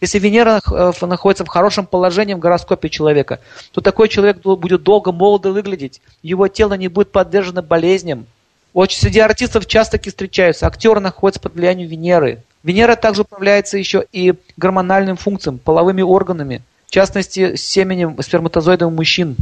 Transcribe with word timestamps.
Если 0.00 0.18
Венера 0.18 0.60
э, 0.70 1.06
находится 1.06 1.44
в 1.44 1.48
хорошем 1.48 1.86
положении 1.86 2.34
в 2.34 2.38
гороскопе 2.38 2.88
человека, 2.88 3.40
то 3.72 3.80
такой 3.80 4.08
человек 4.08 4.38
будет 4.38 4.82
долго 4.82 5.10
молодо 5.10 5.52
выглядеть, 5.52 6.00
его 6.22 6.46
тело 6.48 6.74
не 6.74 6.88
будет 6.88 7.10
подвержено 7.10 7.62
болезням. 7.62 8.26
Очень 8.74 9.00
среди 9.00 9.18
артистов 9.18 9.66
часто 9.66 9.98
таки 9.98 10.10
встречаются. 10.10 10.66
Актеры 10.66 11.00
находятся 11.00 11.40
под 11.40 11.54
влиянием 11.54 11.88
Венеры. 11.88 12.42
Венера 12.62 12.96
также 12.96 13.22
управляется 13.22 13.78
еще 13.78 14.04
и 14.12 14.34
гормональным 14.56 15.16
функциям, 15.16 15.58
половыми 15.58 16.02
органами, 16.02 16.62
в 16.86 16.90
частности, 16.90 17.56
семенем 17.56 18.16
сперматозоидом 18.22 18.94
мужчин, 18.94 19.36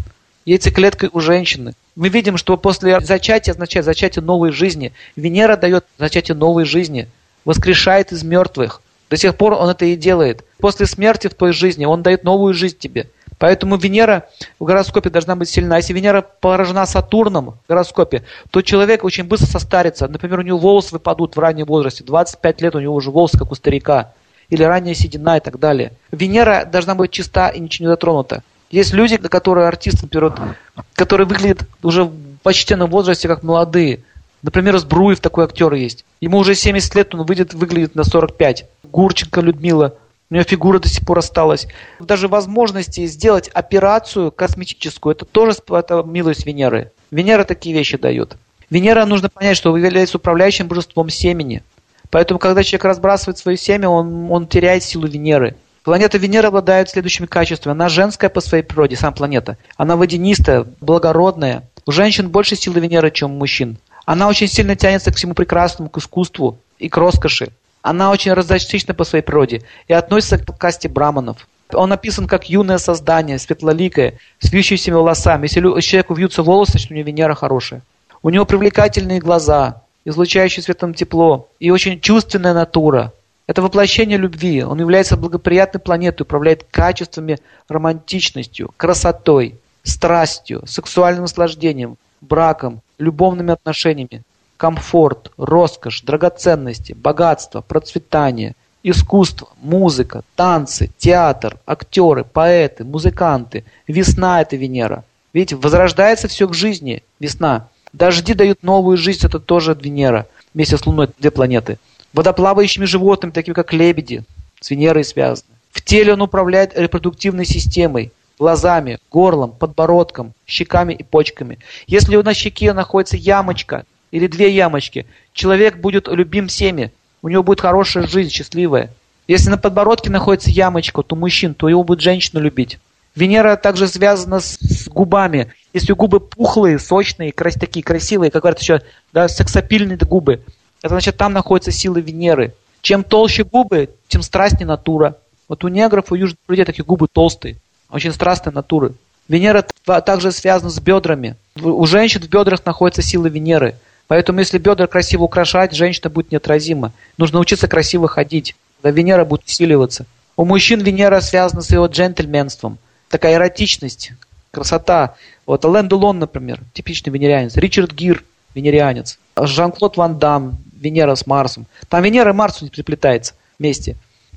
яйцеклеткой 0.46 1.10
у 1.12 1.20
женщины. 1.20 1.74
Мы 1.96 2.08
видим, 2.08 2.36
что 2.36 2.56
после 2.56 3.00
зачатия 3.00 3.52
означает 3.52 3.84
зачатие 3.84 4.22
новой 4.22 4.52
жизни. 4.52 4.92
Венера 5.16 5.56
дает 5.56 5.84
зачатие 5.98 6.34
новой 6.34 6.64
жизни, 6.64 7.08
воскрешает 7.44 8.12
из 8.12 8.22
мертвых. 8.22 8.80
До 9.10 9.16
сих 9.16 9.36
пор 9.36 9.54
он 9.54 9.68
это 9.68 9.84
и 9.84 9.96
делает. 9.96 10.44
После 10.58 10.86
смерти 10.86 11.28
в 11.28 11.34
той 11.34 11.52
жизни 11.52 11.84
он 11.84 12.02
дает 12.02 12.24
новую 12.24 12.54
жизнь 12.54 12.78
тебе. 12.78 13.08
Поэтому 13.38 13.76
Венера 13.76 14.28
в 14.58 14.64
гороскопе 14.64 15.10
должна 15.10 15.36
быть 15.36 15.48
сильна. 15.48 15.76
Если 15.76 15.92
Венера 15.92 16.22
поражена 16.22 16.86
Сатурном 16.86 17.50
в 17.50 17.68
гороскопе, 17.68 18.24
то 18.50 18.62
человек 18.62 19.04
очень 19.04 19.24
быстро 19.24 19.46
состарится. 19.46 20.08
Например, 20.08 20.38
у 20.38 20.42
него 20.42 20.58
волосы 20.58 20.92
выпадут 20.92 21.36
в 21.36 21.38
раннем 21.38 21.66
возрасте. 21.66 22.02
25 22.02 22.60
лет 22.62 22.74
у 22.74 22.80
него 22.80 22.94
уже 22.94 23.10
волосы, 23.10 23.38
как 23.38 23.52
у 23.52 23.54
старика. 23.54 24.12
Или 24.48 24.62
ранняя 24.62 24.94
седина 24.94 25.36
и 25.36 25.40
так 25.40 25.58
далее. 25.58 25.92
Венера 26.10 26.64
должна 26.64 26.94
быть 26.94 27.10
чиста 27.10 27.48
и 27.48 27.60
ничего 27.60 27.88
не 27.88 27.92
затронута. 27.92 28.42
Есть 28.70 28.94
люди, 28.94 29.16
которые 29.16 29.68
артисты, 29.68 30.04
например, 30.04 30.56
которые 30.94 31.26
выглядят 31.26 31.68
уже 31.82 32.04
в 32.04 32.12
почтенном 32.42 32.90
возрасте, 32.90 33.28
как 33.28 33.42
молодые. 33.42 34.00
Например, 34.42 34.78
Сбруев 34.78 35.20
такой 35.20 35.44
актер 35.44 35.72
есть. 35.74 36.04
Ему 36.20 36.38
уже 36.38 36.54
70 36.54 36.94
лет, 36.94 37.14
он 37.14 37.24
выйдет, 37.24 37.54
выглядит 37.54 37.94
на 37.94 38.04
45. 38.04 38.66
Гурченко 38.84 39.40
Людмила– 39.40 39.94
у 40.28 40.34
нее 40.34 40.44
фигура 40.44 40.80
до 40.80 40.88
сих 40.88 41.04
пор 41.04 41.18
осталась. 41.18 41.68
Даже 42.00 42.26
возможности 42.26 43.06
сделать 43.06 43.48
операцию 43.48 44.32
косметическую, 44.32 45.14
это 45.14 45.24
тоже 45.24 45.52
это 45.70 46.02
милость 46.02 46.44
Венеры. 46.44 46.90
Венера 47.12 47.44
такие 47.44 47.76
вещи 47.76 47.96
дает. 47.96 48.36
Венера, 48.68 49.04
нужно 49.04 49.28
понять, 49.28 49.56
что 49.56 49.76
является 49.76 50.16
управляющим 50.16 50.66
божеством 50.66 51.10
семени. 51.10 51.62
Поэтому, 52.10 52.40
когда 52.40 52.64
человек 52.64 52.84
разбрасывает 52.86 53.38
свое 53.38 53.56
семя, 53.56 53.88
он, 53.88 54.30
он 54.30 54.48
теряет 54.48 54.82
силу 54.82 55.06
Венеры. 55.06 55.54
Планета 55.84 56.18
Венера 56.18 56.48
обладает 56.48 56.90
следующими 56.90 57.26
качествами. 57.26 57.72
Она 57.72 57.88
женская 57.88 58.28
по 58.28 58.40
своей 58.40 58.64
природе, 58.64 58.96
сама 58.96 59.12
планета. 59.12 59.56
Она 59.76 59.94
водянистая, 59.94 60.66
благородная. 60.80 61.68
У 61.86 61.92
женщин 61.92 62.30
больше 62.30 62.56
силы 62.56 62.80
Венеры, 62.80 63.12
чем 63.12 63.32
у 63.32 63.38
мужчин. 63.38 63.78
Она 64.06 64.28
очень 64.28 64.46
сильно 64.46 64.76
тянется 64.76 65.10
к 65.10 65.16
всему 65.16 65.34
прекрасному, 65.34 65.90
к 65.90 65.98
искусству 65.98 66.58
и 66.78 66.88
к 66.88 66.96
роскоши. 66.96 67.48
Она 67.82 68.10
очень 68.12 68.32
раздачтична 68.32 68.94
по 68.94 69.04
своей 69.04 69.22
природе 69.22 69.62
и 69.88 69.92
относится 69.92 70.38
к 70.38 70.56
касте 70.56 70.88
браманов. 70.88 71.46
Он 71.72 71.90
написан 71.90 72.28
как 72.28 72.48
юное 72.48 72.78
создание, 72.78 73.38
светлоликое, 73.40 74.18
с 74.38 74.52
вьющимися 74.52 74.94
волосами. 74.94 75.46
Если 75.46 75.60
человеку 75.80 76.14
вьются 76.14 76.44
волосы, 76.44 76.72
значит 76.72 76.92
у 76.92 76.94
него 76.94 77.06
Венера 77.06 77.34
хорошая. 77.34 77.82
У 78.22 78.30
него 78.30 78.44
привлекательные 78.44 79.18
глаза, 79.18 79.82
излучающие 80.04 80.62
светом 80.62 80.94
тепло 80.94 81.48
и 81.58 81.70
очень 81.70 82.00
чувственная 82.00 82.54
натура. 82.54 83.12
Это 83.48 83.60
воплощение 83.60 84.18
любви. 84.18 84.62
Он 84.62 84.78
является 84.78 85.16
благоприятной 85.16 85.80
планетой, 85.80 86.24
управляет 86.24 86.64
качествами, 86.70 87.38
романтичностью, 87.68 88.70
красотой, 88.76 89.56
страстью, 89.82 90.62
сексуальным 90.66 91.22
наслаждением, 91.22 91.96
браком, 92.20 92.80
любовными 92.98 93.52
отношениями 93.52 94.22
комфорт, 94.56 95.32
роскошь, 95.36 96.02
драгоценности, 96.02 96.92
богатство, 96.92 97.60
процветание, 97.60 98.54
искусство, 98.82 99.48
музыка, 99.60 100.22
танцы, 100.34 100.90
театр, 100.98 101.58
актеры, 101.66 102.24
поэты, 102.24 102.84
музыканты. 102.84 103.64
Весна– 103.86 104.40
это 104.42 104.56
Венера. 104.56 105.04
Видите, 105.32 105.56
возрождается 105.56 106.28
все 106.28 106.48
к 106.48 106.54
жизни, 106.54 107.02
весна. 107.20 107.68
Дожди 107.92 108.34
дают 108.34 108.62
новую 108.62 108.96
жизнь, 108.96 109.26
это 109.26 109.38
тоже 109.38 109.76
Венера. 109.78 110.26
Вместе 110.54 110.76
с 110.76 110.86
Луной 110.86 111.08
две 111.18 111.30
планеты. 111.30 111.78
Водоплавающими 112.12 112.86
животными, 112.86 113.32
такими 113.32 113.54
как 113.54 113.72
лебеди, 113.72 114.24
с 114.60 114.70
Венерой 114.70 115.04
связаны. 115.04 115.50
В 115.70 115.82
теле 115.82 116.14
он 116.14 116.22
управляет 116.22 116.78
репродуктивной 116.78 117.44
системой, 117.44 118.12
глазами, 118.38 118.98
горлом, 119.10 119.52
подбородком, 119.52 120.34
щеками 120.46 120.92
и 120.92 121.02
почками. 121.02 121.58
Если 121.86 122.16
на 122.16 122.34
щеке 122.34 122.72
находится 122.72 123.16
ямочка, 123.16 123.84
или 124.10 124.26
две 124.26 124.50
ямочки, 124.50 125.06
человек 125.32 125.78
будет 125.78 126.08
любим 126.08 126.48
всеми, 126.48 126.92
у 127.22 127.28
него 127.28 127.42
будет 127.42 127.60
хорошая 127.60 128.06
жизнь, 128.06 128.30
счастливая. 128.30 128.90
Если 129.26 129.50
на 129.50 129.58
подбородке 129.58 130.10
находится 130.10 130.50
ямочка, 130.50 131.02
то 131.02 131.16
мужчин, 131.16 131.54
то 131.54 131.68
его 131.68 131.82
будет 131.82 132.00
женщина 132.00 132.38
любить. 132.38 132.78
Венера 133.16 133.56
также 133.56 133.88
связана 133.88 134.40
с, 134.40 134.88
губами. 134.88 135.52
Если 135.72 135.92
губы 135.92 136.20
пухлые, 136.20 136.78
сочные, 136.78 137.32
крас, 137.32 137.54
такие 137.54 137.82
красивые, 137.82 138.30
как 138.30 138.42
говорят 138.42 138.60
еще, 138.60 138.82
да, 139.12 139.26
сексапильные 139.26 139.96
губы, 139.96 140.42
это 140.82 140.90
значит, 140.90 141.16
там 141.16 141.32
находится 141.32 141.72
сила 141.72 141.96
Венеры. 141.96 142.54
Чем 142.82 143.02
толще 143.02 143.42
губы, 143.42 143.88
тем 144.06 144.22
страстнее 144.22 144.66
натура. 144.66 145.16
Вот 145.48 145.64
у 145.64 145.68
негров, 145.68 146.12
у 146.12 146.14
южных 146.14 146.38
людей 146.48 146.64
такие 146.64 146.84
губы 146.84 147.08
толстые, 147.10 147.56
очень 147.96 148.12
страстные 148.12 148.52
натуры. 148.52 148.94
Венера 149.28 149.64
также 149.84 150.30
связана 150.30 150.70
с 150.70 150.78
бедрами. 150.78 151.36
У 151.60 151.84
женщин 151.86 152.20
в 152.22 152.28
бедрах 152.28 152.64
находится 152.64 153.02
сила 153.02 153.26
Венеры. 153.26 153.74
Поэтому 154.06 154.38
если 154.38 154.58
бедра 154.58 154.86
красиво 154.86 155.24
украшать, 155.24 155.72
женщина 155.74 156.10
будет 156.10 156.30
неотразима. 156.30 156.92
Нужно 157.18 157.40
учиться 157.40 157.66
красиво 157.66 158.06
ходить. 158.06 158.54
Да 158.82 158.90
Венера 158.90 159.24
будет 159.24 159.44
усиливаться. 159.46 160.06
У 160.36 160.44
мужчин 160.44 160.80
Венера 160.80 161.20
связана 161.20 161.62
с 161.62 161.70
его 161.70 161.86
джентльменством. 161.86 162.78
Такая 163.08 163.34
эротичность, 163.34 164.12
красота. 164.52 165.16
Вот 165.44 165.64
Ален 165.64 165.88
Делон, 165.88 166.18
например, 166.18 166.60
типичный 166.72 167.12
венерианец. 167.12 167.56
Ричард 167.56 167.92
Гир, 167.92 168.22
венерианец. 168.54 169.18
Жан-Клод 169.36 169.96
Ван 169.96 170.18
Дам, 170.18 170.58
Венера 170.78 171.14
с 171.14 171.26
Марсом. 171.26 171.66
Там 171.88 172.02
Венера 172.02 172.30
и 172.30 172.34
Марс 172.34 172.62
не 172.62 172.68
приплетается 172.68 173.34
вместе. 173.58 173.96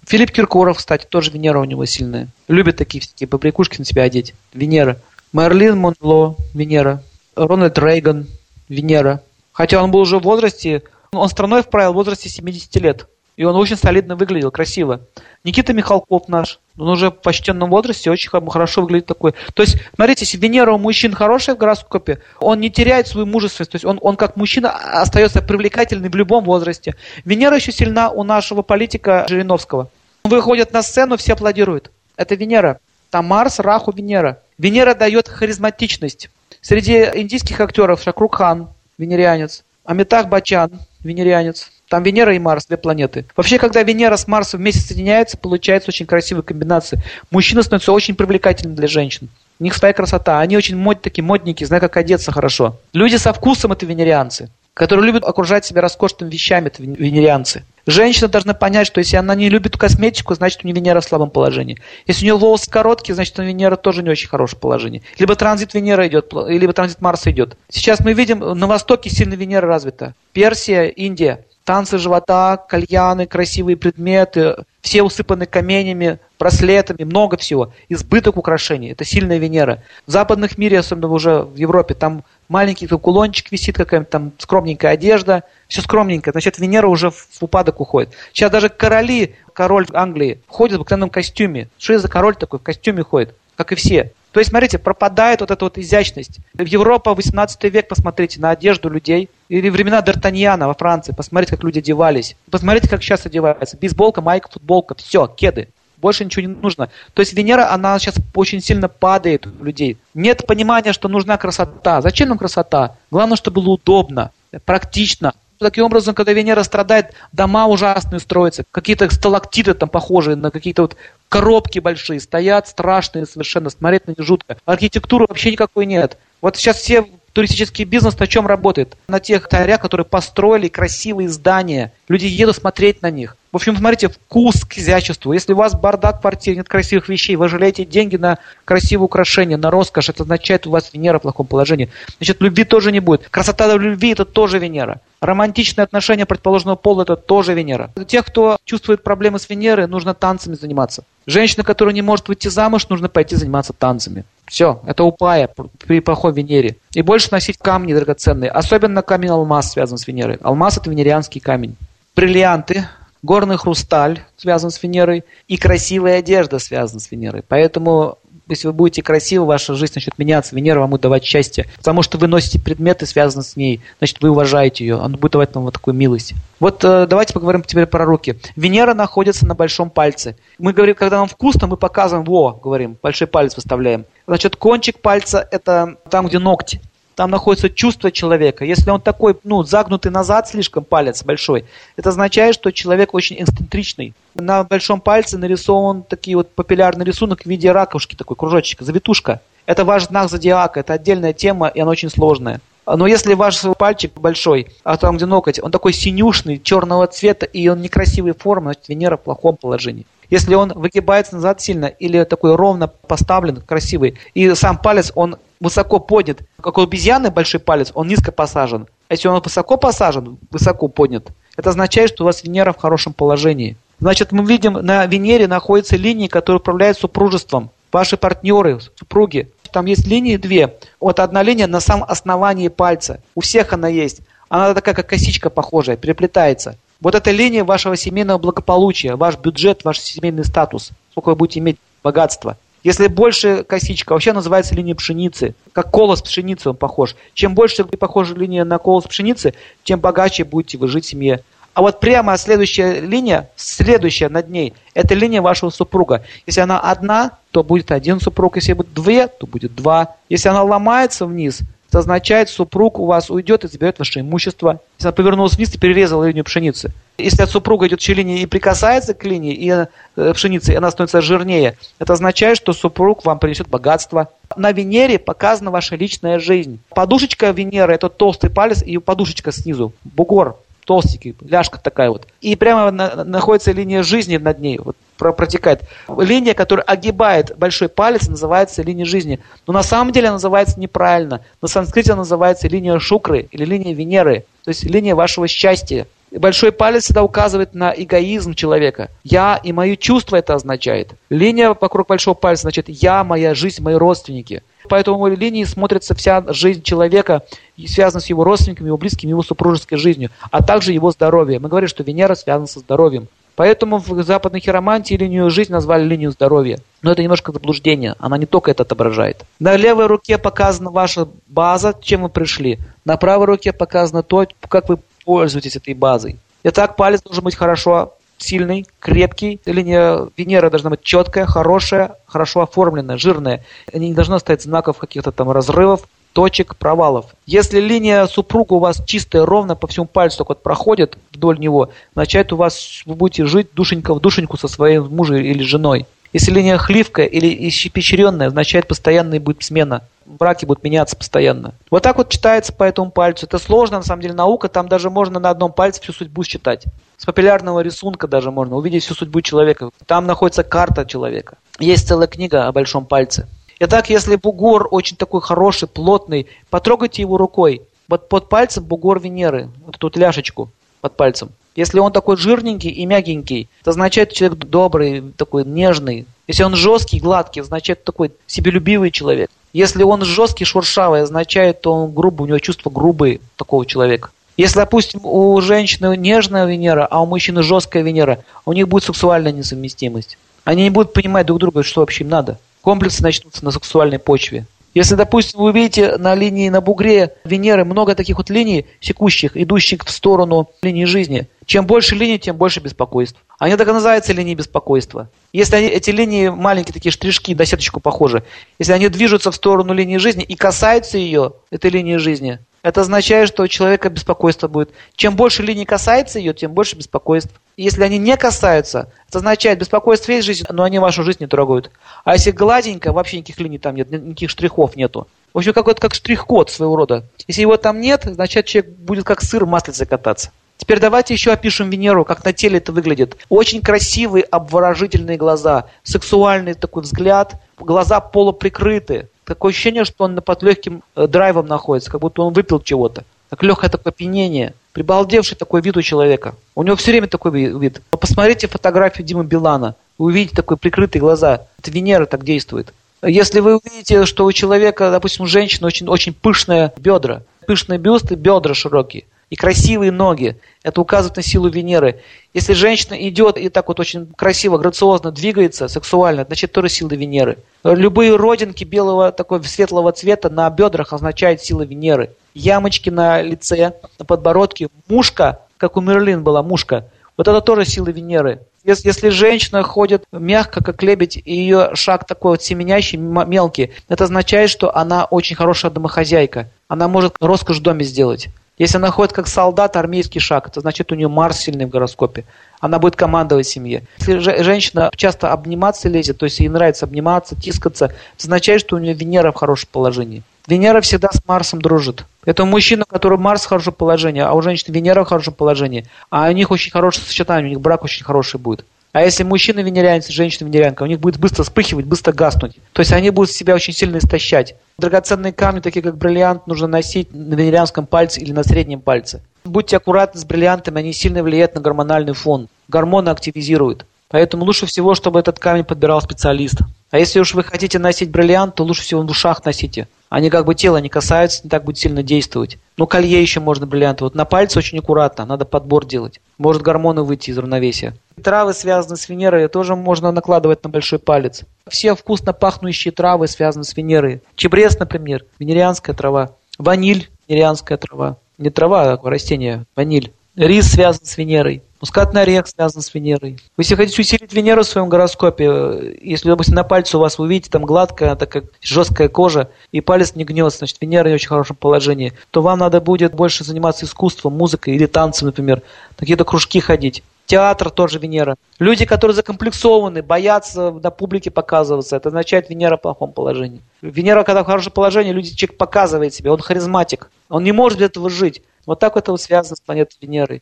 Филипп 0.09 0.31
Киркоров, 0.31 0.80
кстати, 0.80 1.06
тоже 1.06 1.30
Венера 1.30 1.59
у 1.59 1.66
него 1.66 1.86
сильная. 1.86 2.30
Любит 2.47 2.78
такие 2.78 3.00
всякие 3.00 3.28
побрякушки 3.28 3.78
на 3.78 3.86
себя 3.86 4.02
одеть. 4.02 4.34
Венера. 4.56 4.97
Мерлин 5.34 5.78
Монло, 5.78 6.36
Венера. 6.56 7.03
Рональд 7.36 7.78
Рейган, 7.78 8.25
Венера. 8.69 9.22
Хотя 9.52 9.84
он 9.84 9.92
был 9.92 10.00
уже 10.00 10.18
в 10.18 10.24
возрасте, 10.24 10.81
он 11.12 11.30
страной 11.30 11.62
вправил 11.62 11.92
в 11.92 11.98
возрасте 11.98 12.28
70 12.28 12.75
лет. 12.78 13.08
И 13.38 13.44
он 13.44 13.56
очень 13.56 13.78
солидно 13.78 14.16
выглядел, 14.16 14.50
красиво. 14.50 15.02
Никита 15.44 15.74
Михалков 15.74 16.28
наш, 16.28 16.59
он 16.75 16.88
уже 16.88 17.12
в 17.12 17.22
почтенном 17.22 17.69
возрасте 17.69 18.09
очень 18.09 18.31
хорошо 18.31 18.81
выглядит 18.81 19.06
такой. 19.06 19.36
То 19.53 19.62
есть, 19.62 19.78
смотрите, 19.94 20.25
если 20.25 20.40
Венера 20.40 20.72
у 20.72 20.80
мужчин 20.80 21.14
хорошая 21.14 21.56
в 21.56 21.59
гороскопе, 21.59 22.18
он 22.40 22.59
не 22.59 22.72
теряет 22.72 23.08
свою 23.08 23.28
мужественность. 23.28 23.74
То 23.74 23.75
есть 23.75 23.86
он, 23.86 24.00
он 24.02 24.16
как 24.16 24.38
мужчина 24.38 24.72
остается 24.72 25.44
привлекательный 25.44 26.09
в 26.09 26.16
любом 26.16 26.46
возрасте. 26.46 26.96
Венера 27.25 27.58
еще 27.58 27.72
сильна 27.72 28.09
у 28.09 28.24
нашего 28.24 28.64
политика 28.64 29.28
Жириновского. 29.30 29.92
Выходит 30.30 30.74
на 30.74 30.84
сцену, 30.84 31.18
все 31.18 31.34
аплодируют. 31.34 31.90
Это 32.16 32.36
Венера. 32.36 32.80
Там 33.10 33.26
Марс, 33.26 33.58
Раху, 33.60 33.92
Венера. 33.92 34.38
Венера 34.60 34.94
дает 34.94 35.28
харизматичность. 35.28 36.30
Среди 36.62 37.10
индийских 37.16 37.60
актеров 37.60 38.04
Шакрухан, 38.04 38.70
венерианец. 39.00 39.64
Амитах 39.86 40.28
Бачан, 40.28 40.82
венерианец. 41.04 41.72
Там 41.88 42.04
Венера 42.04 42.36
и 42.36 42.38
Марс, 42.38 42.68
две 42.68 42.78
планеты. 42.78 43.26
Вообще, 43.36 43.58
когда 43.58 43.82
Венера 43.82 44.18
с 44.18 44.28
Марсом 44.28 44.60
вместе 44.60 44.82
соединяются, 44.82 45.36
получается 45.36 45.90
очень 45.90 46.06
красивая 46.06 46.44
комбинация. 46.44 47.02
Мужчина 47.32 47.64
становится 47.64 47.92
очень 47.92 48.14
привлекательным 48.14 48.76
для 48.76 48.88
женщин. 48.88 49.30
У 49.60 49.64
них 49.64 49.74
своя 49.74 49.96
красота. 49.96 50.40
Они 50.42 50.56
очень 50.56 50.78
мод, 50.78 51.02
такие 51.02 51.24
модники, 51.24 51.64
знают, 51.64 51.82
как 51.82 51.98
одеться 51.98 52.32
хорошо. 52.32 52.78
Люди 52.94 53.16
со 53.16 53.34
вкусом– 53.34 53.72
это 53.74 53.88
венерианцы 53.88 54.52
которые 54.80 55.06
любят 55.06 55.26
окружать 55.26 55.66
себя 55.66 55.82
роскошными 55.82 56.32
вещами, 56.32 56.68
это 56.68 56.82
венерианцы. 56.82 57.66
Женщина 57.86 58.30
должна 58.30 58.54
понять, 58.54 58.88
что 58.88 59.00
если 59.00 59.18
она 59.18 59.36
не 59.36 59.50
любит 59.50 59.76
косметику, 59.76 60.34
значит 60.36 60.62
у 60.64 60.68
нее 60.68 60.74
Венера 60.74 61.02
в 61.02 61.04
слабом 61.04 61.32
положении. 61.32 61.80
Если 62.08 62.22
у 62.22 62.26
нее 62.28 62.38
волосы 62.38 62.72
короткие, 62.72 63.14
значит 63.14 63.38
у 63.38 63.44
Венера 63.44 63.76
тоже 63.76 64.04
не 64.04 64.10
очень 64.10 64.30
хорошее 64.30 64.58
положение. 64.62 65.02
Либо 65.18 65.36
транзит 65.36 65.74
Венеры 65.74 66.08
идет, 66.08 66.31
либо 66.48 66.72
транзит 66.72 67.02
Марса 67.02 67.30
идет. 67.30 67.58
Сейчас 67.68 68.00
мы 68.00 68.14
видим, 68.14 68.40
на 68.40 68.68
Востоке 68.68 69.10
сильно 69.10 69.34
Венера 69.34 69.68
развита. 69.68 70.14
Персия, 70.31 70.86
Индия. 70.86 71.44
Танцы 71.66 71.98
живота, 71.98 72.56
кальяны, 72.56 73.28
красивые 73.28 73.75
предметы, 73.75 74.64
все 74.82 75.04
усыпаны 75.04 75.46
каменями, 75.46 76.20
браслетами, 76.39 77.03
много 77.03 77.38
всего. 77.38 77.74
Избыток 77.89 78.38
украшений. 78.38 78.91
Это 78.91 79.03
сильная 79.03 79.38
Венера. 79.38 79.83
В 80.07 80.12
западных 80.12 80.57
мире, 80.57 80.80
особенно 80.80 81.09
уже 81.09 81.44
в 81.44 81.56
Европе, 81.56 81.94
там 81.94 82.24
маленький 82.47 82.88
кулончик 82.88 83.51
висит, 83.51 83.75
какая-то 83.75 84.06
там 84.06 84.31
скромненькая 84.38 84.94
одежда, 84.94 85.44
все 85.68 85.81
скромненько. 85.81 86.31
Значит, 86.31 86.57
Венера 86.57 86.88
уже 86.88 87.12
в 87.12 87.27
упадок 87.41 87.81
уходит. 87.81 88.13
Сейчас 88.33 88.50
даже 88.51 88.69
короли, 88.69 89.36
король 89.53 89.86
Англии, 89.94 90.41
ходит 90.47 90.77
в 90.77 90.81
обыкновенном 90.81 91.09
костюме. 91.09 91.68
Что 91.77 91.94
это 91.94 92.03
за 92.03 92.07
король 92.07 92.36
такой 92.36 92.59
в 92.59 92.63
костюме 92.63 93.03
ходит, 93.03 93.36
как 93.56 93.71
и 93.74 93.75
все. 93.75 94.13
То 94.31 94.39
есть, 94.39 94.51
смотрите, 94.51 94.77
пропадает 94.77 95.41
вот 95.41 95.50
эта 95.50 95.65
вот 95.65 95.77
изящность. 95.77 96.39
В 96.53 96.63
Европа, 96.63 97.15
18 97.15 97.63
век, 97.65 97.88
посмотрите 97.88 98.39
на 98.39 98.51
одежду 98.51 98.88
людей. 98.88 99.30
Или 99.50 99.69
времена 99.69 100.01
Д'Артаньяна 100.01 100.68
во 100.68 100.75
Франции, 100.75 101.13
посмотрите, 101.13 101.56
как 101.56 101.63
люди 101.63 101.80
одевались. 101.80 102.36
Посмотрите, 102.51 102.88
как 102.88 103.01
сейчас 103.01 103.25
одеваются. 103.25 103.75
Бейсболка, 103.75 104.21
майка, 104.21 104.50
футболка, 104.51 104.94
все, 104.95 105.25
кеды. 105.25 105.69
Больше 106.01 106.25
ничего 106.25 106.46
не 106.46 106.54
нужно. 106.54 106.90
То 107.13 107.22
есть 107.22 107.34
Венера, 107.34 107.72
она 107.72 107.98
сейчас 108.00 108.16
очень 108.34 108.62
сильно 108.62 108.88
падает 108.88 109.48
у 109.48 109.63
людей. 109.63 109.98
Нет 110.13 110.46
понимания, 110.46 110.94
что 110.94 111.07
нужна 111.07 111.38
красота. 111.38 112.01
Зачем 112.01 112.30
нам 112.30 112.38
красота? 112.38 112.96
Главное, 113.12 113.38
чтобы 113.38 113.62
было 113.62 113.74
удобно, 113.74 114.31
практично. 114.66 115.34
Таким 115.60 115.84
образом, 115.84 116.16
когда 116.16 116.31
Венера 116.31 116.63
страдает, 116.63 117.13
дома 117.34 117.68
ужасные 117.68 118.22
строятся, 118.22 118.63
какие-то 118.72 119.13
сталактиты 119.13 119.74
там 119.74 119.90
похожие 119.90 120.38
на 120.38 120.51
какие-то 120.51 120.84
вот 120.84 120.96
коробки 121.28 121.80
большие 121.80 122.22
стоят, 122.22 122.69
страшные 122.69 123.25
совершенно, 123.25 123.69
смотреть 123.69 124.07
на 124.07 124.12
них 124.12 124.25
жутко. 124.25 124.57
Архитектуры 124.66 125.25
вообще 125.28 125.51
никакой 125.51 125.86
нет. 125.86 126.18
Вот 126.42 126.56
сейчас 126.56 126.78
все 126.78 127.06
туристический 127.34 127.86
бизнес 127.86 128.18
на 128.20 128.28
чем 128.28 128.48
работает? 128.48 128.96
На 129.08 129.20
тех 129.20 129.48
царях, 129.48 129.81
которые 129.81 130.06
построили 130.06 130.68
красивые 130.68 131.30
здания. 131.30 131.92
Люди 132.08 132.26
едут 132.26 132.56
смотреть 132.56 133.02
на 133.02 133.12
них. 133.12 133.36
В 133.52 133.56
общем, 133.56 133.76
смотрите, 133.76 134.10
вкус 134.10 134.64
к 134.64 134.78
изяществу. 134.78 135.34
Если 135.34 135.54
у 135.54 135.56
вас 135.56 135.74
бардак 135.74 136.20
в 136.20 136.22
квартире, 136.22 136.58
нет 136.58 136.68
красивых 136.68 137.10
вещей, 137.10 137.36
вы 137.36 137.50
жалеете 137.50 137.84
деньги 137.84 138.16
на 138.16 138.38
красивые 138.64 139.06
украшения, 139.06 139.58
на 139.58 139.72
роскошь, 139.72 140.10
это 140.10 140.22
означает, 140.22 140.68
у 140.68 140.70
вас 140.70 140.92
Венера 140.94 141.18
в 141.18 141.24
плохом 141.24 141.48
положении. 141.48 141.90
Значит, 142.18 142.42
любви 142.42 142.64
тоже 142.64 142.92
не 142.92 143.00
будет. 143.00 143.28
Красота 143.30 143.75
в 143.75 143.82
любви– 143.82 144.12
это 144.12 144.25
тоже 144.25 144.60
Венера. 144.60 145.02
Романтичные 145.20 145.84
отношения 145.84 146.28
противоположного 146.28 146.75
пола– 146.75 147.02
это 147.04 147.16
тоже 147.16 147.56
Венера. 147.56 147.90
Для 147.96 148.06
тех, 148.06 148.24
кто 148.25 148.60
чувствует 148.66 149.02
проблемы 149.02 149.40
с 149.40 149.50
Венерой, 149.50 149.88
нужно 149.88 150.14
танцами 150.14 150.54
заниматься. 150.54 151.04
Женщина, 151.25 151.64
которая 151.64 151.96
не 151.96 152.04
может 152.04 152.28
выйти 152.28 152.50
замуж, 152.50 152.88
нужно 152.88 153.10
пойти 153.10 153.36
заниматься 153.36 153.74
танцами. 153.74 154.25
Все, 154.50 154.81
это 154.86 155.04
упая 155.04 155.50
при 155.86 156.00
плохой 156.00 156.34
Венере. 156.34 156.78
И 156.94 157.01
больше 157.01 157.30
носить 157.31 157.57
камни 157.57 157.94
драгоценные. 157.94 158.50
Особенно 158.50 159.01
камень 159.01 159.30
алмаз 159.30 159.72
связан 159.72 159.98
с 159.98 160.07
Венерой. 160.07 160.40
Алмаз– 160.42 160.78
это 160.80 160.90
венерианский 160.90 161.40
камень. 161.40 161.75
Бриллианты 162.16 162.88
горный 163.22 163.57
хрусталь 163.57 164.22
связан 164.38 164.72
с 164.72 164.81
Венерой, 164.81 165.24
и 165.48 165.57
красивая 165.57 166.19
одежда 166.19 166.60
связана 166.60 167.00
с 167.00 167.12
Венерой. 167.12 167.44
Поэтому 167.48 168.18
если 168.50 168.68
вы 168.68 168.74
будете 168.74 169.04
красивы, 169.04 169.46
ваша 169.46 169.75
жизнь 169.75 169.94
начнет 169.96 170.18
меняться, 170.18 170.56
Венера 170.56 170.80
вам 170.80 170.90
будет 170.90 171.01
давать 171.01 171.24
счастье. 171.24 171.68
Потому 171.78 172.01
что 172.01 172.18
вы 172.18 172.28
носите 172.28 172.60
предметы, 172.60 173.06
связанные 173.06 173.44
с 173.44 173.56
ней, 173.56 173.81
значит, 174.00 174.22
вы 174.22 174.31
уважаете 174.31 174.86
ее, 174.86 175.00
она 175.00 175.18
будет 175.18 175.34
давать 175.34 175.54
вам 175.54 175.66
вот 175.66 175.74
такую 175.74 175.94
милость. 175.94 176.34
Вот 176.60 176.84
э, 176.84 177.06
давайте 177.07 177.34
поговорим 177.34 177.62
теперь 177.62 177.86
про 177.86 178.06
руки. 178.06 178.40
Венера 178.56 178.96
находится 178.96 179.46
на 179.46 179.54
большом 179.54 179.92
пальце. 179.92 180.36
Мы 180.57 180.74
говорим, 180.74 180.96
когда 180.96 181.18
нам 181.19 181.28
вкусно, 181.28 181.68
мы 181.68 181.78
показываем, 181.78 182.25
во, 182.25 182.54
говорим, 182.54 182.98
большой 183.01 183.28
палец 183.28 183.56
выставляем. 183.56 184.06
Значит, 184.30 184.58
кончик 184.58 185.00
пальца– 185.00 185.48
это 185.52 185.96
там, 186.08 186.28
где 186.28 186.38
ногти 186.38 186.80
там 187.16 187.31
находится 187.31 187.68
чувство 187.68 188.12
человека. 188.12 188.64
Если 188.64 188.92
он 188.92 189.02
такой, 189.02 189.36
ну, 189.44 189.64
загнутый 189.64 190.12
назад 190.12 190.48
слишком 190.48 190.84
палец 190.84 191.24
большой, 191.24 191.66
это 191.98 192.10
означает, 192.10 192.54
что 192.54 192.72
человек 192.72 193.16
очень 193.16 193.38
эксцентричный. 193.42 194.14
На 194.36 194.64
большом 194.64 195.02
пальце 195.02 195.40
нарисован 195.40 196.04
такие 196.04 196.38
вот 196.38 196.54
популярный 196.54 197.04
рисунок 197.04 197.42
в 197.42 197.46
виде 197.48 197.72
ракушки, 197.72 198.16
такой 198.16 198.38
кружочек, 198.38 198.81
завитушка. 198.81 199.42
Это 199.66 199.84
ваш 199.84 200.06
знак 200.06 200.30
зодиака, 200.30 200.82
это 200.82 200.94
отдельная 200.94 201.34
тема, 201.34 201.68
и 201.68 201.80
она 201.80 201.90
очень 201.90 202.12
сложная. 202.12 202.62
Но 202.86 203.08
если 203.08 203.34
ваш 203.34 203.60
пальчик 203.80 204.14
большой, 204.14 204.68
а 204.84 204.96
там 204.98 205.18
где 205.18 205.25
ноготь, 205.25 205.60
он 205.60 205.72
такой 205.72 205.92
синюшный, 205.92 206.62
черного 206.62 207.08
цвета, 207.08 207.48
и 207.48 207.68
он 207.68 207.82
некрасивой 207.82 208.34
формы, 208.34 208.74
значит 208.74 208.90
Венера 208.90 209.18
в 209.18 209.24
плохом 209.24 209.58
положении. 209.58 210.06
Если 210.30 210.54
он 210.54 210.74
выгибается 210.74 211.36
назад 211.36 211.62
сильно 211.62 211.86
или 211.86 212.24
такой 212.24 212.56
ровно 212.56 212.88
поставлен, 212.88 213.62
красивый, 213.62 214.18
и 214.34 214.54
сам 214.54 214.78
палец, 214.78 215.12
он 215.16 215.38
высоко 215.60 216.00
поднят, 216.00 216.40
как 216.62 216.78
у 216.78 216.84
обезьяны 216.84 217.31
большой 217.31 217.60
палец, 217.60 217.92
он 217.96 218.08
низко 218.08 218.31
посажен. 218.31 218.88
А 219.08 219.14
если 219.14 219.28
он 219.28 219.42
высоко 219.42 219.78
посажен, 219.78 220.38
высоко 220.52 220.88
поднят, 220.88 221.28
это 221.58 221.70
означает, 221.70 222.12
что 222.12 222.24
у 222.24 222.26
вас 222.26 222.44
Венера 222.44 222.74
в 222.74 222.78
хорошем 222.78 223.14
положении. 223.14 223.76
Значит, 224.00 224.31
мы 224.31 224.46
видим, 224.46 224.74
на 224.74 225.06
Венере 225.08 225.48
находятся 225.48 225.98
линии, 225.98 226.28
которые 226.28 226.60
управляют 226.60 226.98
супружеством. 226.98 227.72
Ваши 227.92 228.16
партнеры, 228.16 228.80
супруги. 228.96 229.50
Там 229.74 229.86
есть 229.86 230.08
линии 230.08 230.38
две. 230.38 230.75
Вот 231.00 231.20
одна 231.20 231.44
линия 231.44 231.68
на 231.68 231.80
самом 231.80 232.06
основании 232.08 232.70
пальца. 232.70 233.20
У 233.36 233.42
всех 233.42 233.74
она 233.74 233.88
есть. 233.88 234.22
Она 234.48 234.74
такая, 234.74 234.96
как 234.96 235.08
косичка 235.08 235.50
похожая, 235.50 235.98
переплетается. 235.98 236.78
Вот 237.01 237.16
эта 237.16 237.31
линия 237.31 237.63
вашего 237.63 237.96
семейного 237.96 238.38
благополучия, 238.38 239.16
ваш 239.16 239.38
бюджет, 239.38 239.86
ваш 239.86 240.00
семейный 240.00 240.44
статус, 240.44 240.92
сколько 241.12 241.30
вы 241.30 241.36
будете 241.36 241.60
иметь 241.60 241.78
богатства. 242.04 242.57
Если 242.84 243.07
больше 243.07 243.63
косичка, 243.63 244.13
вообще 244.13 244.34
называется 244.34 244.75
линия 244.75 244.96
пшеницы, 244.96 245.56
как 245.72 245.92
колос 245.92 246.22
пшеницы 246.22 246.69
он 246.69 246.75
похож. 246.75 247.16
Чем 247.34 247.56
больше 247.56 247.86
похожа 247.86 248.36
линия 248.36 248.66
на 248.66 248.80
колос 248.80 249.06
пшеницы, 249.06 249.54
тем 249.84 250.00
богаче 250.00 250.44
будете 250.44 250.78
вы 250.78 250.88
жить 250.88 251.06
в 251.06 251.10
семье. 251.10 251.42
А 251.74 251.81
вот 251.81 252.01
прямо 252.01 252.38
следующая 252.38 253.00
линия, 253.00 253.50
следующая 253.56 254.28
над 254.28 254.50
ней, 254.50 254.74
это 254.94 255.13
линия 255.13 255.42
вашего 255.42 255.69
супруга. 255.69 256.25
Если 256.46 256.60
она 256.60 256.80
одна, 256.80 257.31
то 257.51 257.63
будет 257.63 257.92
один 257.92 258.19
супруг. 258.19 258.57
Если 258.57 258.74
будет 258.74 258.94
две, 258.94 259.28
то 259.28 259.48
будет 259.48 259.75
два. 259.75 260.16
Если 260.28 260.50
она 260.50 260.63
ломается 260.63 261.25
вниз, 261.25 261.62
это 261.89 262.00
означает, 262.00 262.50
супруг 262.50 263.00
у 263.00 263.06
вас 263.07 263.31
уйдет 263.31 263.63
и 263.63 263.68
заберет 263.68 263.97
ваше 263.97 264.19
имущество. 264.19 264.80
Если 264.97 265.07
она 265.07 265.12
повернулась 265.12 265.56
вниз 265.56 265.74
и 265.74 265.80
перерезала 265.80 266.25
линию 266.25 266.45
пшеницы. 266.45 266.91
Если 267.18 267.41
от 267.41 267.50
супруга 267.50 267.88
идет 267.88 268.00
через 268.00 268.19
линии 268.19 268.41
и 268.41 268.45
прикасается 268.45 269.15
к 269.15 269.24
линии 269.25 269.53
и 269.56 269.88
э, 270.15 270.33
пшеницы, 270.33 270.71
и 270.71 270.75
она 270.75 270.91
становится 270.91 271.21
жирнее, 271.21 271.77
это 271.97 272.13
означает, 272.13 272.57
что 272.57 272.74
супруг 272.74 273.25
вам 273.25 273.39
принесет 273.39 273.68
богатство. 273.68 274.30
На 274.56 274.71
Венере 274.71 275.18
показана 275.18 275.71
ваша 275.71 275.95
личная 275.95 276.38
жизнь. 276.38 276.80
Подушечка 276.89 277.50
Венеры– 277.50 277.94
это 277.95 278.07
толстый 278.09 278.51
палец 278.51 278.83
и 278.83 279.00
подушечка 279.00 279.51
снизу, 279.51 279.91
бугор 280.03 280.57
толстенький, 280.89 281.36
ляжка 281.41 281.80
такая 281.80 282.09
вот. 282.09 282.25
И 282.41 282.56
прямо 282.56 282.89
на, 282.89 283.24
находится 283.24 283.71
линия 283.71 284.01
жизни 284.01 284.38
над 284.38 284.57
ней, 284.57 284.80
вот 284.83 284.97
протекает. 285.18 285.83
Линия, 286.18 286.56
которая 286.56 286.83
огибает 286.83 287.56
большой 287.56 287.89
палец, 287.89 288.27
называется 288.27 288.81
линия 288.81 289.06
жизни. 289.06 289.39
Но 289.68 289.74
на 289.74 289.83
самом 289.83 290.12
деле 290.12 290.30
она 290.30 290.38
называется 290.38 290.80
неправильно. 290.80 291.41
На 291.62 291.68
санскрите 291.68 292.13
она 292.13 292.21
называется 292.21 292.68
линия 292.68 292.97
шукры 292.97 293.47
или 293.51 293.65
линия 293.65 293.94
Венеры, 293.94 294.45
то 294.63 294.69
есть 294.69 294.83
линия 294.83 295.13
вашего 295.13 295.47
счастья. 295.47 296.07
Большой 296.31 296.71
палец 296.71 297.03
всегда 297.03 297.21
указывает 297.21 297.75
на 297.75 297.94
эгоизм 297.95 298.56
человека. 298.56 299.09
Я 299.24 299.59
и 299.63 299.71
мои 299.71 299.95
чувства 299.95 300.38
это 300.38 300.56
означает. 300.56 301.12
Линия 301.30 301.75
вокруг 301.80 302.07
большого 302.07 302.33
пальца 302.33 302.63
значит 302.63 302.89
я, 302.89 303.24
моя 303.24 303.53
жизнь, 303.53 303.83
мои 303.83 303.94
родственники. 303.94 304.63
По 304.89 304.95
этому 304.95 305.27
линии 305.27 305.63
смотрится 305.63 306.15
вся 306.15 306.44
жизнь 306.47 306.81
человека, 306.81 307.44
связана 307.88 308.19
с 308.19 308.25
его 308.25 308.44
родственниками, 308.44 308.88
его 308.88 308.97
близкими, 308.97 309.30
его 309.30 309.44
супружеской 309.44 310.00
жизнью, 310.00 310.31
а 310.50 310.63
также 310.63 310.91
его 310.94 311.12
здоровье. 311.12 311.59
Мы 311.59 311.69
говорим, 311.69 311.88
что 311.88 312.03
Венера 312.03 312.33
связана 312.36 312.65
со 312.68 312.80
здоровьем. 312.80 313.27
Поэтому 313.56 313.97
в 313.97 314.24
западной 314.24 314.62
хиромантии 314.62 315.15
линию 315.15 315.50
жизни 315.50 315.74
назвали 315.74 316.03
линию 316.06 316.31
здоровья. 316.31 316.80
Но 317.01 317.12
это 317.12 317.21
немножко 317.21 317.51
заблуждение, 317.51 318.15
она 318.17 318.38
не 318.38 318.46
только 318.46 318.72
это 318.72 318.84
отображает. 318.84 319.43
На 319.60 319.75
левой 319.75 320.08
руке 320.08 320.38
показана 320.38 320.89
ваша 320.91 321.27
база, 321.48 321.93
чем 322.01 322.24
вы 322.24 322.29
пришли. 322.29 322.79
На 323.05 323.17
правой 323.17 323.46
руке 323.46 323.74
показано 323.74 324.24
то, 324.24 324.48
как 324.67 324.89
вы 324.89 324.98
пользуетесь 325.24 325.75
этой 325.75 325.93
базой. 325.93 326.39
Итак, 326.63 326.96
палец 326.96 327.22
должен 327.22 327.43
быть 327.43 327.55
хорошо 327.55 328.15
сильный, 328.39 328.86
крепкий. 329.00 329.60
Линия 329.65 330.27
Венеры 330.38 330.69
должна 330.69 330.89
быть 330.89 331.01
четкая, 331.01 331.46
хорошая, 331.46 332.15
хорошо 332.25 332.62
оформленная, 332.62 333.17
жирная. 333.17 333.63
Не 333.93 334.13
должно 334.13 334.39
стоять 334.39 334.63
знаков 334.63 334.98
каких-то 334.98 335.31
там 335.31 335.51
разрывов, 335.51 336.08
точек, 336.34 336.75
провалов. 336.75 337.27
Если 337.46 337.79
линия 337.79 338.25
супруга 338.27 338.74
у 338.74 338.79
вас 338.79 339.03
чистая, 339.05 339.46
ровно 339.46 339.75
по 339.75 339.88
всему 339.88 340.05
пальцу 340.05 340.39
так 340.39 340.50
вот 340.50 340.63
проходит 340.63 341.17
вдоль 341.31 341.60
него, 341.60 341.89
означает 342.13 342.53
у 342.53 342.55
вас 342.55 343.01
вы 343.05 343.15
будете 343.15 343.46
жить 343.46 343.69
душенька 343.74 344.13
в 344.13 344.19
душеньку 344.19 344.58
со 344.58 344.67
своим 344.67 345.08
мужем 345.13 345.38
или 345.38 345.63
женой. 345.63 346.05
Если 346.31 346.51
линия 346.51 346.77
хливкая 346.77 347.25
или 347.25 347.67
испещренная, 347.67 348.48
означает 348.48 348.88
постоянная 348.88 349.39
будет 349.39 349.63
смена. 349.63 350.03
Браки 350.27 350.65
будут 350.65 350.84
меняться 350.84 351.15
постоянно. 351.15 351.74
Вот 351.89 352.03
так 352.03 352.17
вот 352.17 352.29
читается 352.29 352.72
по 352.72 352.84
этому 352.84 353.10
пальцу. 353.10 353.48
Это 353.48 353.58
сложно, 353.58 353.98
на 353.98 354.03
самом 354.03 354.22
деле, 354.22 354.36
наука. 354.36 354.69
Там 354.69 354.88
даже 354.88 355.10
можно 355.10 355.39
на 355.39 355.50
одном 355.50 355.74
пальце 355.74 356.01
всю 356.01 356.13
судьбу 356.13 356.43
считать. 356.43 356.86
С 357.20 357.26
популярного 357.26 357.82
рисунка 357.82 358.30
даже 358.30 358.50
можно 358.50 358.78
увидеть 358.78 359.04
всю 359.04 359.14
судьбу 359.14 359.42
человека. 359.42 359.90
Там 360.06 360.26
находится 360.26 360.64
карта 360.64 361.06
человека. 361.06 361.58
Есть 361.78 362.08
целая 362.08 362.30
книга 362.30 362.66
о 362.66 362.72
большом 362.72 363.06
пальце. 363.06 363.46
Итак, 363.80 364.10
если 364.10 364.38
бугор 364.38 364.88
очень 364.90 365.18
такой 365.18 365.42
хороший, 365.42 365.90
плотный, 365.90 366.48
потрогайте 366.70 367.22
его 367.22 367.36
рукой. 367.36 367.82
Вот 368.08 368.30
под 368.30 368.48
пальцем 368.48 368.86
бугор 368.86 369.20
Венеры. 369.20 369.70
Вот 369.86 369.98
эту 369.98 370.18
ляшечку 370.18 370.72
под 371.02 371.18
пальцем. 371.18 371.50
Если 371.76 372.00
он 372.00 372.14
такой 372.14 372.38
жирненький 372.38 372.90
и 372.90 373.06
мягенький, 373.06 373.68
это 373.82 373.90
означает 373.90 374.32
человек 374.32 374.58
добрый, 374.58 375.34
такой 375.36 375.66
нежный. 375.66 376.26
Если 376.48 376.64
он 376.64 376.76
жесткий, 376.76 377.20
гладкий, 377.20 377.62
означает 377.62 378.06
такой 378.06 378.32
себелюбивый 378.48 379.12
человек. 379.12 379.52
Если 379.74 380.04
он 380.04 380.24
жесткий, 380.24 380.64
шуршавый, 380.64 381.24
означает, 381.24 381.80
что 381.82 381.94
он 381.94 382.14
грубый, 382.14 382.46
у 382.46 382.48
него 382.48 382.60
чувства 382.60 382.90
грубые 382.90 383.42
такого 383.58 383.86
человека. 383.86 384.30
Если, 384.60 384.75
допустим, 384.75 385.22
у 385.24 385.62
женщины 385.62 386.18
нежная 386.18 386.66
Венера, 386.66 387.08
а 387.10 387.24
у 387.24 387.25
мужчины 387.25 387.63
жесткая 387.63 388.04
Венера, 388.04 388.44
у 388.66 388.74
них 388.74 388.89
будет 388.89 389.06
сексуальная 389.06 389.54
несовместимость. 389.54 390.38
Они 390.66 390.84
не 390.84 390.89
будут 390.89 391.13
понимать 391.13 391.46
друг 391.46 391.60
друга, 391.60 391.82
что 391.82 392.01
вообще 392.01 392.25
им 392.25 392.30
надо. 392.30 392.60
Комплексы 392.82 393.24
начнутся 393.24 393.63
на 393.63 393.72
сексуальной 393.72 394.20
почве. 394.20 394.66
Если, 394.94 395.16
допустим, 395.16 395.62
вы 395.62 395.72
видите 395.72 396.18
на 396.18 396.36
линии 396.36 396.68
на 396.68 396.82
бугре 396.82 397.36
Венеры 397.46 397.86
много 397.86 398.16
таких 398.16 398.36
вот 398.36 398.50
линий 398.50 398.86
секущих, 399.00 399.56
идущих 399.56 400.04
в 400.04 400.10
сторону 400.10 400.70
линии 400.82 401.06
жизни, 401.06 401.48
Чем 401.66 401.86
больше 401.86 402.16
линий, 402.16 402.38
тем 402.38 402.58
больше 402.58 402.82
беспокойств. 402.82 403.39
Они 403.60 403.78
так 403.78 403.88
и 403.88 403.94
называются 403.94 404.34
линии 404.34 404.56
беспокойства. 404.56 405.30
Если 405.54 405.78
они, 405.78 405.88
эти 405.88 406.10
линии 406.10 406.50
маленькие 406.50 406.94
такие 406.94 407.13
штришки, 407.13 407.54
на 407.54 407.66
сеточку 407.66 408.01
похожи, 408.01 408.44
если 408.78 408.92
они 408.92 409.08
движутся 409.08 409.51
в 409.51 409.56
сторону 409.56 409.94
линии 409.94 410.18
жизни 410.18 410.44
и 410.44 410.56
касаются 410.56 411.18
ее, 411.18 411.54
этой 411.72 411.92
линии 411.92 412.18
жизни, 412.18 412.60
это 412.89 413.01
означает, 413.01 413.48
что 413.48 413.63
у 413.63 413.67
человека 413.67 414.10
беспокойство 414.10 414.67
будет. 414.67 414.89
Чем 415.15 415.36
больше 415.36 415.63
линий 415.63 415.86
касается 415.86 416.39
ее, 416.39 416.53
тем 416.53 416.74
больше 416.74 416.96
беспокойств. 416.96 417.51
Если 417.77 418.03
они 418.03 418.17
не 418.17 418.36
касаются, 418.36 419.12
это 419.27 419.38
означает, 419.38 419.79
беспокойство 419.79 420.31
есть 420.31 420.46
жизни, 420.46 420.65
но 420.69 420.84
они 420.84 421.00
вашу 421.00 421.24
жизнь 421.24 421.38
не 421.41 421.48
трогают. 421.48 421.91
А 422.24 422.34
если 422.34 422.51
гладенько, 422.51 423.13
вообще 423.13 423.38
никаких 423.38 423.60
линий 423.60 423.77
там 423.77 423.96
нет, 423.96 424.10
никаких 424.10 424.50
штрихов 424.50 424.96
нету. 424.96 425.27
В 425.53 425.60
общем, 425.60 425.74
какой-то 425.74 426.01
как 426.01 426.13
штрих-код 426.13 426.69
своего 426.69 426.96
рода. 426.96 427.25
Если 427.48 427.62
его 427.62 427.77
там 427.77 428.01
нет, 428.01 428.24
значит 428.25 428.65
человек 428.65 428.91
будет 428.91 429.24
как 429.24 429.41
сыр 429.41 429.65
в 429.65 429.67
маслице 429.67 430.05
кататься. 430.05 430.51
Теперь 430.77 431.00
давайте 431.00 431.34
еще 431.34 431.51
опишем 431.51 431.89
Венеру, 431.89 432.24
как 432.24 432.43
на 432.46 432.53
теле 432.53 432.77
это 432.77 432.91
выглядит. 432.91 433.36
Очень 433.50 433.81
красивые, 433.81 434.46
обворожительные 434.46 435.38
глаза, 435.38 435.86
сексуальный 436.03 436.74
такой 436.74 437.03
взгляд, 437.03 437.62
глаза 437.77 438.19
полуприкрыты. 438.19 439.29
Такое 439.50 439.72
ощущение, 439.72 440.06
что 440.06 440.25
он 440.25 440.39
под 440.44 440.62
легким 440.62 441.01
э, 441.15 441.25
драйвом 441.25 441.65
находится, 441.65 442.12
как 442.12 442.22
будто 442.22 442.44
он 442.44 442.53
выпил 442.53 442.79
чего-то. 442.79 443.24
Как 443.50 443.63
легкое 443.63 443.89
такое 443.89 444.12
опьянение. 444.12 444.75
Прибалдевший 444.94 445.58
такой 445.58 445.82
вид 445.82 445.98
у 445.98 446.03
человека. 446.03 446.53
У 446.75 446.84
него 446.84 446.96
все 446.96 447.10
время 447.10 447.27
такой 447.27 447.51
вид. 447.51 448.00
Посмотрите 448.12 448.68
фотографию 448.68 449.25
Димы 449.25 449.44
Билана. 449.44 449.96
Вы 450.20 450.27
увидите 450.27 450.56
такой 450.56 450.77
прикрытые 450.77 451.20
глаза. 451.20 451.63
Это 451.79 451.89
Венера 451.89 452.27
так 452.27 452.44
действует. 452.44 452.94
Если 453.24 453.60
вы 453.60 453.77
увидите, 453.77 454.25
что 454.25 454.46
у 454.46 454.51
человека, 454.51 455.10
допустим, 455.10 455.46
у 455.46 455.48
женщины 455.48 455.88
очень, 455.88 456.08
очень 456.08 456.34
пышные 456.34 456.94
бедра, 456.96 457.41
пышные 457.65 457.98
бюсты, 457.98 458.36
бедра 458.36 458.75
широкие, 458.75 459.25
и 459.50 459.56
красивые 459.56 460.12
ноги. 460.12 460.58
Это 460.84 461.01
указывает 461.01 461.38
на 461.38 461.44
силу 461.44 461.70
Венеры. 461.70 462.22
Если 462.53 462.74
женщина 462.74 463.15
идет 463.27 463.58
и 463.58 463.70
так 463.70 463.88
вот 463.88 464.00
очень 464.00 464.27
красиво, 464.36 464.77
грациозно 464.77 465.32
двигается, 465.32 465.88
сексуально, 465.88 466.46
значит 466.46 466.72
тоже 466.72 466.89
сила 466.89 467.10
Венеры. 467.10 467.58
Любые 467.84 468.36
родинки 468.36 468.84
белого, 468.84 469.32
такого 469.32 469.62
светлого 469.63 470.12
цвета 470.12 470.50
на 470.50 470.70
бедрах 470.70 471.13
означают 471.13 471.62
сила 471.62 471.84
Венеры. 471.84 472.32
Ямочки 472.53 473.10
на 473.10 473.41
лице, 473.41 473.94
на 474.18 474.25
подбородке, 474.25 474.89
мушка, 475.08 475.62
как 475.77 475.98
у 475.98 476.01
Мерлин 476.01 476.44
была 476.44 476.63
мушка, 476.63 477.06
вот 477.38 477.48
это 477.48 477.62
тоже 477.62 477.86
сила 477.86 478.10
Венеры. 478.10 478.60
Если, 478.84 479.08
если 479.08 479.29
женщина 479.29 479.84
ходит 479.84 480.24
мягко, 480.32 480.84
как 480.84 481.03
лебедь, 481.03 481.38
и 481.38 481.53
ее 481.53 481.91
шаг 481.94 482.25
такой 482.25 482.51
вот 482.51 482.63
семенящий, 482.63 483.18
мелкий, 483.18 483.94
это 484.08 484.25
означает, 484.25 484.70
что 484.70 484.96
она 484.96 485.25
очень 485.25 485.56
хорошая 485.56 485.91
домохозяйка. 485.91 486.70
Она 486.88 487.08
может 487.08 487.36
роскошь 487.39 487.77
в 487.77 487.82
доме 487.82 488.03
сделать. 488.03 488.50
Если 488.79 488.95
она 488.95 489.12
ходит 489.12 489.33
как 489.33 489.48
солдат, 489.48 489.98
армейский 489.98 490.39
шаг, 490.39 490.67
это 490.69 490.79
значит 490.79 491.12
у 491.12 491.15
нее 491.15 491.27
Марс 491.27 491.59
сильный 491.59 491.86
в 491.86 491.89
гороскопе. 491.89 492.45
Она 492.79 492.98
будет 492.98 493.17
командовать 493.17 493.67
семье. 493.67 494.03
Если 494.19 494.39
женщина 494.63 495.12
часто 495.15 495.51
обниматься 495.51 496.07
лезет, 496.07 496.38
то 496.38 496.45
есть 496.45 496.59
ей 496.62 496.69
нравится 496.69 497.05
обниматься, 497.05 497.55
тискаться, 497.57 498.05
это 498.05 498.15
означает, 498.39 498.79
что 498.79 498.95
у 498.95 499.00
нее 499.00 499.13
Венера 499.13 499.51
в 499.51 499.55
хорошем 499.55 499.89
положении. 499.91 500.43
Венера 500.65 501.01
всегда 501.01 501.29
с 501.29 501.45
Марсом 501.45 501.81
дружит. 501.81 502.25
Это 502.45 502.63
мужчина, 502.63 503.03
у 503.05 503.12
которого 503.12 503.38
Марс 503.38 503.63
в 503.63 503.67
хорошем 503.67 503.93
положении, 503.93 504.41
а 504.41 504.53
у 504.53 504.62
женщины 504.62 504.95
Венера 504.95 505.25
в 505.25 505.27
хорошем 505.27 505.53
положении. 505.53 506.05
А 506.29 506.48
у 506.48 506.51
них 506.53 506.71
очень 506.71 506.91
хорошее 506.91 507.25
сочетание, 507.27 507.65
у 507.65 507.69
них 507.69 507.81
брак 507.81 508.05
очень 508.05 508.24
хороший 508.24 508.62
будет. 508.62 508.86
А 509.12 509.24
если 509.24 509.44
мужчина 509.44 509.80
венерианец, 509.80 510.28
женщина 510.28 510.68
венерианка, 510.68 511.01
у 511.01 511.08
них 511.08 511.20
будет 511.20 511.39
быстро 511.39 511.63
вспыхивать, 511.63 512.06
быстро 512.06 512.32
гаснуть. 512.32 512.78
То 512.94 513.00
есть 513.00 513.12
они 513.12 513.32
будут 513.32 513.51
себя 513.51 513.74
очень 513.74 513.94
сильно 513.94 514.18
истощать. 514.18 514.75
Драгоценные 515.00 515.51
камни, 515.51 515.80
такие 515.80 516.04
как 516.04 516.18
бриллиант, 516.18 516.68
нужно 516.68 516.88
носить 516.88 517.34
на 517.34 517.56
венерианском 517.56 518.06
пальце 518.06 518.39
или 518.39 518.51
на 518.51 518.63
среднем 518.63 519.01
пальце. 519.01 519.42
Будьте 519.66 519.98
аккуратны 519.98 520.39
с 520.39 520.46
бриллиантами, 520.46 521.00
они 521.00 521.12
сильно 521.12 521.42
влияют 521.42 521.74
на 521.74 521.82
гормональный 521.82 522.34
фон. 522.34 522.68
Гормоны 522.88 523.30
активизируют. 523.30 524.06
Поэтому 524.30 524.63
лучше 524.63 524.86
всего, 524.86 525.16
чтобы 525.16 525.39
этот 525.39 525.58
камень 525.58 525.86
подбирал 525.86 526.22
специалист. 526.22 526.78
А 527.12 527.18
если 527.18 527.39
уж 527.39 527.54
вы 527.54 527.63
хотите 527.63 527.98
носить 527.98 528.30
бриллиант, 528.30 528.75
то 528.75 528.84
лучше 528.84 529.01
всего 529.01 529.22
в 529.22 529.30
ушах 529.30 529.66
носите. 529.66 530.08
Они 530.30 530.51
как 530.51 530.66
бы 530.66 530.75
тело 530.75 530.98
не 530.98 531.10
касаются, 531.10 531.62
не 531.63 531.70
так 531.70 531.84
будет 531.84 531.98
сильно 531.98 532.22
действовать. 532.22 532.78
Ну, 532.98 533.08
колье 533.08 533.42
еще 533.42 533.60
можно 533.60 533.88
бриллиант. 533.88 534.22
Вот 534.22 534.36
на 534.36 534.46
пальце 534.46 534.78
очень 534.78 535.00
аккуратно, 535.00 535.46
надо 535.46 535.66
подбор 535.66 536.06
делать. 536.06 536.39
Может 536.60 536.84
гормоны 536.84 537.24
выйти 537.24 537.50
из 537.50 537.58
равновесия. 537.58 538.13
Травы, 538.44 538.74
связанные 538.74 539.18
с 539.18 539.28
Венерой, 539.28 539.68
тоже 539.70 539.96
можно 539.96 540.32
накладывать 540.32 540.84
на 540.84 540.89
большой 540.89 541.18
палец. 541.18 541.63
Все 541.88 542.16
вкусно 542.16 542.54
пахнущие 542.54 543.12
травы 543.12 543.48
связаны 543.48 543.84
с 543.84 543.98
Венерой. 543.98 544.42
Чебрец, 544.56 545.00
например, 545.00 545.46
венерианская 545.58 546.16
трава. 546.16 546.51
Ваниль, 546.78 547.30
венерианская 547.48 547.98
трава. 547.98 548.38
Не 548.60 548.70
трава, 548.70 549.13
а 549.13 549.30
растение, 549.30 549.86
ваниль. 549.96 550.32
Рис 550.56 550.92
связан 550.92 551.25
с 551.25 551.38
Венерой. 551.38 551.82
Мускатный 552.01 552.44
орех 552.44 552.65
связан 552.68 553.01
с 553.01 553.13
Венерой. 553.13 553.58
Вы 553.75 553.84
если 553.84 553.96
хотите 553.96 554.22
усилить 554.22 554.53
Венеру 554.53 554.84
в 554.84 554.88
своем 554.88 555.10
гороскопе, 555.10 556.18
если, 556.22 556.48
допустим, 556.48 556.75
на 556.75 556.86
пальце 556.86 557.18
у 557.18 557.20
вас 557.20 557.38
вы 557.38 557.50
видите 557.50 557.70
там 557.70 557.84
гладкая, 557.84 558.36
такая 558.38 558.63
жесткая 558.82 559.27
кожа, 559.27 559.70
и 559.91 560.00
палец 560.00 560.34
не 560.34 560.46
гнется, 560.46 560.79
значит, 560.79 560.98
Венера 561.01 561.27
не 561.27 561.36
очень 561.36 561.50
хорошем 561.50 561.75
положении, 561.75 562.34
то 562.51 562.62
вам 562.62 562.79
надо 562.79 563.01
будет 563.01 563.34
больше 563.34 563.65
заниматься 563.65 564.06
искусством, 564.06 564.53
музыкой 564.53 564.96
или 564.96 565.08
танцем, 565.08 565.48
например, 565.48 565.82
на 566.12 566.18
какие-то 566.18 566.46
кружки 566.46 566.79
ходить. 566.79 567.22
Театр 567.48 567.89
тоже 567.89 568.20
Венера. 568.20 568.56
Люди, 568.77 569.06
которые 569.06 569.36
закомплексованы, 569.36 570.22
боятся 570.22 570.91
на 570.91 571.10
публике 571.10 571.51
показываться, 571.51 572.15
это 572.15 572.29
означает 572.29 572.70
Венера 572.70 572.96
в 572.96 573.01
плохом 573.01 573.34
положении. 573.34 573.82
Венера, 574.01 574.44
когда 574.44 574.63
в 574.63 574.68
хорошем 574.68 574.94
положении, 574.94 575.32
люди, 575.34 575.56
человек 575.56 575.77
показывает 575.77 576.34
себя, 576.34 576.53
он 576.53 576.60
харизматик. 576.60 577.29
Он 577.50 577.63
не 577.63 577.72
может 577.72 578.00
без 578.00 578.06
этого 578.06 578.29
жить. 578.29 578.62
Вот 578.86 579.00
так 579.00 579.18
это 579.18 579.32
вот 579.32 579.41
связано 579.41 579.75
с 579.75 579.82
планетой 579.82 580.18
Венерой. 580.22 580.62